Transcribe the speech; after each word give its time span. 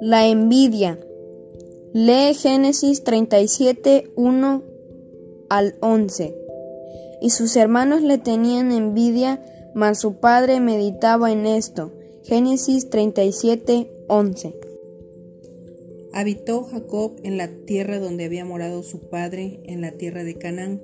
La 0.00 0.26
envidia. 0.26 0.98
Lee 1.92 2.34
Génesis 2.34 3.04
37, 3.04 4.10
1 4.16 4.62
al 5.48 5.76
11. 5.80 6.34
Y 7.20 7.30
sus 7.30 7.56
hermanos 7.56 8.02
le 8.02 8.18
tenían 8.18 8.72
envidia, 8.72 9.44
mas 9.74 10.00
su 10.00 10.14
padre 10.14 10.60
meditaba 10.60 11.32
en 11.32 11.46
esto. 11.46 11.92
Génesis 12.24 12.90
37, 12.90 13.90
11. 14.08 14.54
Habitó 16.12 16.64
Jacob 16.64 17.16
en 17.22 17.36
la 17.36 17.48
tierra 17.48 17.98
donde 17.98 18.24
había 18.24 18.44
morado 18.44 18.82
su 18.82 19.08
padre, 19.08 19.60
en 19.64 19.80
la 19.80 19.92
tierra 19.92 20.24
de 20.24 20.36
Canaán. 20.36 20.82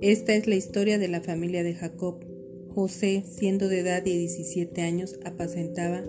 Esta 0.00 0.34
es 0.34 0.46
la 0.46 0.54
historia 0.54 0.98
de 0.98 1.08
la 1.08 1.20
familia 1.20 1.62
de 1.62 1.74
Jacob. 1.74 2.25
José, 2.76 3.24
siendo 3.26 3.68
de 3.68 3.80
edad 3.80 4.02
de 4.02 4.10
17 4.10 4.82
años, 4.82 5.18
apacentaba 5.24 6.04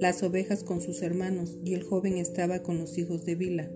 las 0.00 0.22
ovejas 0.22 0.64
con 0.64 0.80
sus 0.80 1.02
hermanos, 1.02 1.58
y 1.62 1.74
el 1.74 1.82
joven 1.82 2.16
estaba 2.16 2.60
con 2.60 2.78
los 2.78 2.96
hijos 2.96 3.26
de 3.26 3.34
Bila, 3.34 3.68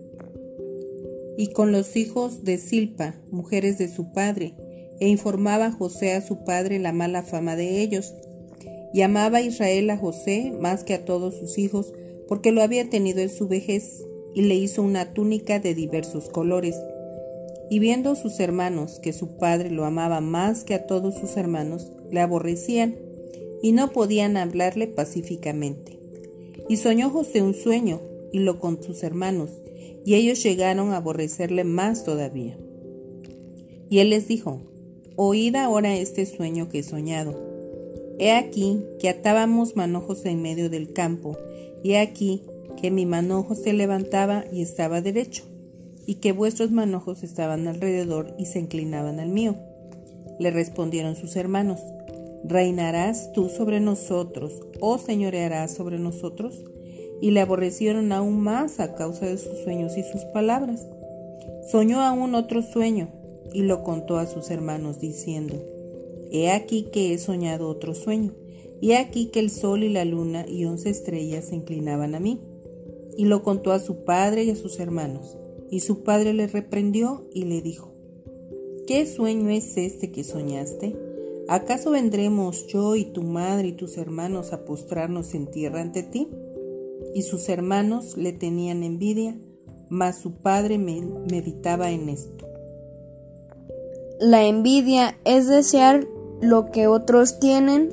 y 1.36 1.48
con 1.48 1.70
los 1.70 1.94
hijos 1.94 2.42
de 2.42 2.56
Silpa, 2.56 3.16
mujeres 3.30 3.76
de 3.76 3.88
su 3.88 4.14
padre, 4.14 4.54
e 4.98 5.08
informaba 5.08 5.70
José 5.70 6.14
a 6.14 6.22
su 6.22 6.42
padre 6.42 6.78
la 6.78 6.92
mala 6.92 7.22
fama 7.22 7.54
de 7.54 7.82
ellos. 7.82 8.14
Y 8.94 9.02
amaba 9.02 9.42
Israel 9.42 9.90
a 9.90 9.98
José 9.98 10.54
más 10.58 10.84
que 10.84 10.94
a 10.94 11.04
todos 11.04 11.36
sus 11.36 11.58
hijos, 11.58 11.92
porque 12.28 12.50
lo 12.50 12.62
había 12.62 12.88
tenido 12.88 13.20
en 13.20 13.28
su 13.28 13.46
vejez, 13.46 14.06
y 14.34 14.40
le 14.40 14.54
hizo 14.54 14.82
una 14.82 15.12
túnica 15.12 15.60
de 15.60 15.74
diversos 15.74 16.30
colores. 16.30 16.76
Y 17.70 17.78
viendo 17.78 18.14
sus 18.14 18.40
hermanos 18.40 18.98
que 19.00 19.12
su 19.12 19.36
padre 19.36 19.70
lo 19.70 19.84
amaba 19.84 20.20
más 20.20 20.64
que 20.64 20.74
a 20.74 20.86
todos 20.86 21.14
sus 21.14 21.36
hermanos, 21.36 21.92
le 22.10 22.20
aborrecían, 22.20 22.96
y 23.62 23.72
no 23.72 23.92
podían 23.92 24.36
hablarle 24.36 24.86
pacíficamente. 24.86 25.98
Y 26.68 26.76
soñó 26.76 27.10
José 27.10 27.42
un 27.42 27.54
sueño, 27.54 28.00
y 28.32 28.40
lo 28.40 28.58
con 28.58 28.82
sus 28.82 29.02
hermanos, 29.02 29.50
y 30.04 30.14
ellos 30.14 30.42
llegaron 30.42 30.90
a 30.90 30.98
aborrecerle 30.98 31.64
más 31.64 32.04
todavía. 32.04 32.56
Y 33.90 33.98
él 33.98 34.10
les 34.10 34.28
dijo, 34.28 34.60
Oíd 35.16 35.56
ahora 35.56 35.96
este 35.96 36.26
sueño 36.26 36.68
que 36.68 36.78
he 36.78 36.82
soñado. 36.82 37.36
He 38.18 38.32
aquí 38.32 38.84
que 39.00 39.08
atábamos 39.08 39.76
manojos 39.76 40.24
en 40.24 40.42
medio 40.42 40.70
del 40.70 40.92
campo, 40.92 41.36
y 41.82 41.92
he 41.92 41.98
aquí 41.98 42.42
que 42.80 42.90
mi 42.90 43.06
manojo 43.06 43.54
se 43.54 43.72
levantaba 43.72 44.44
y 44.52 44.62
estaba 44.62 45.00
derecho, 45.00 45.42
y 46.08 46.14
que 46.14 46.32
vuestros 46.32 46.70
manojos 46.70 47.22
estaban 47.22 47.68
alrededor 47.68 48.34
y 48.38 48.46
se 48.46 48.58
inclinaban 48.58 49.20
al 49.20 49.28
mío. 49.28 49.56
Le 50.38 50.50
respondieron 50.50 51.16
sus 51.16 51.36
hermanos, 51.36 51.80
¿Reinarás 52.44 53.30
tú 53.34 53.50
sobre 53.50 53.78
nosotros 53.78 54.62
o 54.80 54.96
señorearás 54.96 55.74
sobre 55.74 55.98
nosotros? 55.98 56.64
Y 57.20 57.32
le 57.32 57.40
aborrecieron 57.40 58.10
aún 58.12 58.40
más 58.40 58.80
a 58.80 58.94
causa 58.94 59.26
de 59.26 59.36
sus 59.36 59.58
sueños 59.58 59.98
y 59.98 60.02
sus 60.02 60.24
palabras. 60.32 60.86
Soñó 61.70 62.00
aún 62.00 62.34
otro 62.34 62.62
sueño 62.62 63.08
y 63.52 63.60
lo 63.62 63.82
contó 63.82 64.16
a 64.16 64.26
sus 64.26 64.50
hermanos 64.50 65.00
diciendo, 65.00 65.62
He 66.30 66.50
aquí 66.50 66.84
que 66.90 67.12
he 67.12 67.18
soñado 67.18 67.68
otro 67.68 67.94
sueño, 67.94 68.32
y 68.80 68.92
he 68.92 68.96
aquí 68.96 69.26
que 69.26 69.40
el 69.40 69.50
sol 69.50 69.82
y 69.82 69.90
la 69.90 70.06
luna 70.06 70.46
y 70.48 70.64
once 70.64 70.88
estrellas 70.88 71.48
se 71.48 71.56
inclinaban 71.56 72.14
a 72.14 72.20
mí. 72.20 72.40
Y 73.18 73.26
lo 73.26 73.42
contó 73.42 73.72
a 73.72 73.78
su 73.78 74.04
padre 74.04 74.44
y 74.44 74.50
a 74.50 74.56
sus 74.56 74.80
hermanos, 74.80 75.36
y 75.70 75.80
su 75.80 76.02
padre 76.02 76.32
le 76.34 76.46
reprendió 76.46 77.26
y 77.32 77.44
le 77.44 77.60
dijo, 77.62 77.92
¿Qué 78.86 79.04
sueño 79.04 79.50
es 79.50 79.76
este 79.76 80.10
que 80.10 80.24
soñaste? 80.24 80.96
¿Acaso 81.46 81.90
vendremos 81.90 82.66
yo 82.68 82.96
y 82.96 83.04
tu 83.04 83.22
madre 83.22 83.68
y 83.68 83.72
tus 83.72 83.98
hermanos 83.98 84.52
a 84.54 84.64
postrarnos 84.64 85.34
en 85.34 85.46
tierra 85.46 85.82
ante 85.82 86.02
ti? 86.02 86.28
Y 87.14 87.22
sus 87.22 87.50
hermanos 87.50 88.16
le 88.16 88.32
tenían 88.32 88.82
envidia, 88.82 89.36
mas 89.90 90.18
su 90.18 90.32
padre 90.32 90.78
meditaba 90.78 91.90
en 91.90 92.08
esto. 92.08 92.46
La 94.20 94.46
envidia 94.46 95.18
es 95.24 95.48
desear 95.48 96.06
lo 96.40 96.70
que 96.70 96.86
otros 96.86 97.38
tienen. 97.40 97.90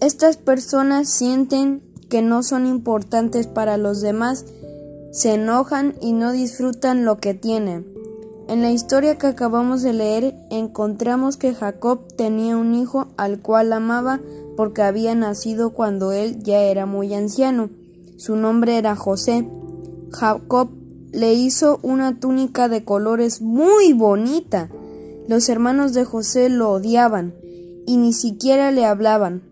Estas 0.00 0.36
personas 0.36 1.08
sienten 1.08 1.80
que 2.08 2.22
no 2.22 2.42
son 2.42 2.66
importantes 2.66 3.46
para 3.46 3.76
los 3.76 4.00
demás, 4.00 4.46
se 5.14 5.34
enojan 5.34 5.94
y 6.00 6.12
no 6.12 6.32
disfrutan 6.32 7.04
lo 7.04 7.18
que 7.18 7.34
tienen. 7.34 7.86
En 8.48 8.62
la 8.62 8.72
historia 8.72 9.16
que 9.16 9.28
acabamos 9.28 9.80
de 9.82 9.92
leer 9.92 10.34
encontramos 10.50 11.36
que 11.36 11.54
Jacob 11.54 12.00
tenía 12.16 12.56
un 12.56 12.74
hijo 12.74 13.06
al 13.16 13.40
cual 13.40 13.72
amaba 13.72 14.20
porque 14.56 14.82
había 14.82 15.14
nacido 15.14 15.70
cuando 15.70 16.10
él 16.10 16.42
ya 16.42 16.62
era 16.62 16.84
muy 16.84 17.14
anciano. 17.14 17.70
Su 18.16 18.34
nombre 18.34 18.76
era 18.76 18.96
José. 18.96 19.48
Jacob 20.10 20.70
le 21.12 21.32
hizo 21.32 21.78
una 21.82 22.18
túnica 22.18 22.68
de 22.68 22.84
colores 22.84 23.40
muy 23.40 23.92
bonita. 23.92 24.68
Los 25.28 25.48
hermanos 25.48 25.94
de 25.94 26.04
José 26.04 26.48
lo 26.48 26.72
odiaban 26.72 27.34
y 27.86 27.98
ni 27.98 28.12
siquiera 28.12 28.72
le 28.72 28.84
hablaban. 28.84 29.42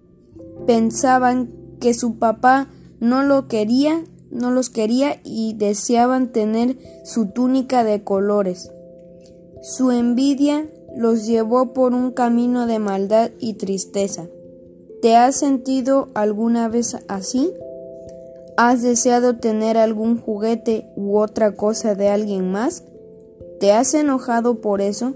Pensaban 0.67 1.51
que 1.81 1.95
su 1.95 2.19
papá 2.19 2.67
no 2.99 3.23
lo 3.23 3.47
quería, 3.47 4.05
no 4.33 4.51
los 4.51 4.71
quería 4.71 5.21
y 5.23 5.55
deseaban 5.55 6.33
tener 6.33 6.77
su 7.05 7.27
túnica 7.27 7.85
de 7.85 8.03
colores. 8.03 8.73
Su 9.61 9.93
envidia 9.93 10.67
los 10.97 11.27
llevó 11.27 11.73
por 11.73 11.95
un 11.95 12.11
camino 12.11 12.67
de 12.67 12.79
maldad 12.79 13.31
y 13.39 13.55
tristeza. 13.55 14.27
¿Te 15.01 15.17
has 15.17 15.37
sentido 15.37 16.09
alguna 16.15 16.69
vez 16.69 16.97
así? 17.09 17.53
¿Has 18.57 18.83
deseado 18.83 19.37
tener 19.37 19.77
algún 19.77 20.21
juguete 20.21 20.87
u 20.97 21.19
otra 21.19 21.55
cosa 21.55 21.95
de 21.95 22.09
alguien 22.09 22.51
más? 22.51 22.85
¿Te 23.61 23.73
has 23.73 23.95
enojado 23.95 24.61
por 24.61 24.81
eso? 24.81 25.15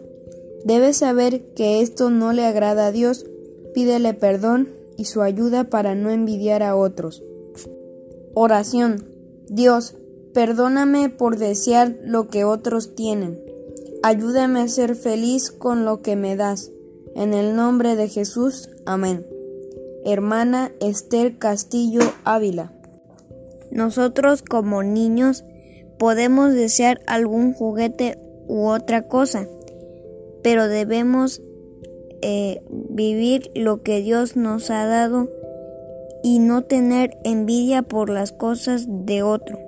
Debes 0.65 0.99
saber 0.99 1.55
que 1.55 1.81
esto 1.81 2.11
no 2.11 2.33
le 2.33 2.45
agrada 2.45 2.87
a 2.87 2.93
Dios. 2.93 3.27
Pídele 3.75 4.15
perdón 4.15 4.69
y 4.97 5.05
su 5.05 5.23
ayuda 5.23 5.65
para 5.65 5.95
no 5.95 6.11
envidiar 6.11 6.63
a 6.63 6.77
otros. 6.77 7.23
Oración. 8.39 9.03
Dios, 9.49 9.95
perdóname 10.35 11.09
por 11.09 11.39
desear 11.39 11.97
lo 12.03 12.29
que 12.29 12.45
otros 12.45 12.95
tienen. 12.95 13.41
Ayúdame 14.03 14.61
a 14.61 14.69
ser 14.69 14.95
feliz 14.95 15.51
con 15.51 15.87
lo 15.87 16.03
que 16.03 16.17
me 16.17 16.37
das. 16.37 16.71
En 17.15 17.33
el 17.33 17.57
nombre 17.57 17.97
de 17.97 18.11
Jesús. 18.11 18.69
Amén. 18.85 19.27
Hermana 20.05 20.71
Esther 20.81 21.39
Castillo 21.39 22.03
Ávila. 22.25 22.75
Nosotros 23.71 24.43
como 24.43 24.83
niños 24.83 25.43
podemos 25.99 26.53
desear 26.53 27.01
algún 27.07 27.55
juguete 27.55 28.19
u 28.49 28.67
otra 28.67 29.09
cosa, 29.09 29.49
pero 30.43 30.69
debemos 30.69 31.41
eh, 32.21 32.61
vivir 32.69 33.51
lo 33.55 33.83
que 33.83 34.03
Dios 34.03 34.37
nos 34.37 34.71
ha 34.71 34.85
dado 34.85 35.31
y 36.27 36.41
no 36.41 36.63
tener 36.63 37.17
envidia 37.23 37.83
por 37.83 38.11
las 38.11 38.33
cosas 38.33 38.87
de 38.89 39.23
otro. 39.23 39.66